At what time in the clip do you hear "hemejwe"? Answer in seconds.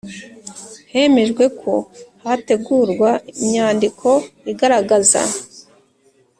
0.93-1.43